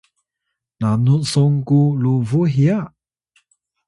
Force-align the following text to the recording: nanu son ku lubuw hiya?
nanu 0.79 1.15
son 1.31 1.53
ku 1.67 1.79
lubuw 2.01 2.45
hiya? 2.53 2.79